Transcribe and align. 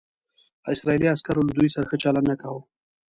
اسرائیلي 0.73 1.07
عسکرو 1.15 1.45
له 1.47 1.53
دوی 1.57 1.69
سره 1.75 1.85
ښه 1.89 1.97
چلند 2.03 2.27
نه 2.31 2.35
کاوه. 2.41 2.61